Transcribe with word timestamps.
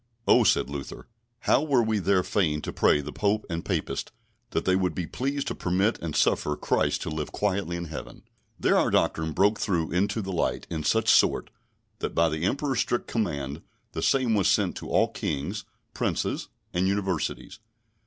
Oh, 0.27 0.43
said 0.43 0.67
Luther, 0.67 1.07
how 1.41 1.61
were 1.61 1.83
we 1.83 1.99
there 1.99 2.23
fain 2.23 2.59
to 2.63 2.73
pray 2.73 3.01
the 3.01 3.11
Pope 3.13 3.45
and 3.51 3.63
Papists, 3.63 4.11
that 4.49 4.65
they 4.65 4.75
would 4.75 4.95
be 4.95 5.05
pleased 5.05 5.45
to 5.49 5.53
permit 5.53 5.99
and 6.01 6.15
suffer 6.15 6.55
Christ 6.55 7.03
to 7.03 7.11
live 7.11 7.31
quietly 7.31 7.77
in 7.77 7.85
heaven! 7.85 8.23
There 8.59 8.79
our 8.79 8.89
doctrine 8.89 9.31
broke 9.31 9.59
through 9.59 9.91
into 9.91 10.23
the 10.23 10.31
light 10.33 10.65
in 10.71 10.83
such 10.83 11.07
sort, 11.07 11.51
that 11.99 12.15
by 12.15 12.29
the 12.29 12.45
Emperor's 12.45 12.79
strict 12.79 13.05
command 13.07 13.61
the 13.91 14.01
same 14.01 14.33
was 14.33 14.47
sent 14.47 14.75
to 14.77 14.89
all 14.89 15.09
Kings, 15.09 15.65
Princes, 15.93 16.47
and 16.73 16.87
Universities. 16.87 17.59